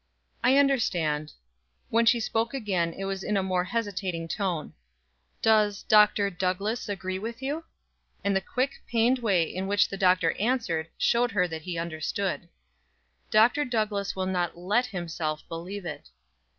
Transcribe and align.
"I 0.43 0.57
understand." 0.57 1.33
When 1.91 2.07
she 2.07 2.19
spoke 2.19 2.55
again 2.55 2.91
it 2.91 3.05
was 3.05 3.21
in 3.23 3.37
a 3.37 3.43
more 3.43 3.65
hesitating 3.65 4.29
tone. 4.29 4.73
"Does 5.43 5.83
Dr. 5.83 6.31
Douglass 6.31 6.89
agree 6.89 7.19
with 7.19 7.43
you?" 7.43 7.65
And 8.23 8.35
the 8.35 8.41
quick, 8.41 8.81
pained 8.87 9.19
way 9.19 9.43
in 9.43 9.67
which 9.67 9.89
the 9.89 9.97
Doctor 9.97 10.31
answered 10.39 10.87
showed 10.97 11.33
her 11.33 11.47
that 11.49 11.61
he 11.61 11.77
understood. 11.77 12.49
"Dr. 13.29 13.63
Douglass 13.63 14.15
will 14.15 14.25
not 14.25 14.57
let 14.57 14.87
himself 14.87 15.47
believe 15.47 15.85
it." 15.85 16.09